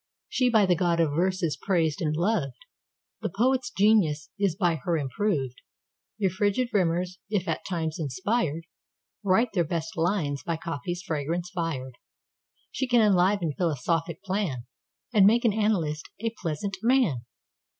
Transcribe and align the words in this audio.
She 0.29 0.49
by 0.49 0.65
the 0.65 0.75
god 0.75 0.99
of 0.99 1.11
verse 1.11 1.43
is 1.43 1.55
praised 1.55 2.01
and 2.01 2.15
loved; 2.15 2.57
The 3.21 3.29
poet's 3.29 3.69
genius 3.69 4.31
is 4.39 4.55
by 4.55 4.77
her 4.77 4.97
improved. 4.97 5.61
Your 6.17 6.31
frigid 6.31 6.69
rimers, 6.73 7.19
if 7.29 7.47
at 7.47 7.67
times 7.67 7.99
inspired, 7.99 8.63
Write 9.23 9.49
their 9.53 9.63
best 9.63 9.95
lines 9.95 10.41
by 10.41 10.57
coffee's 10.57 11.03
fragrance 11.03 11.51
fired. 11.51 11.99
She 12.71 12.87
can 12.87 13.01
enliven 13.03 13.53
philosophic 13.55 14.23
plan, 14.23 14.65
And 15.13 15.27
make 15.27 15.45
an 15.45 15.53
analyst 15.53 16.09
a 16.19 16.31
pleasant 16.41 16.77
man. 16.81 17.23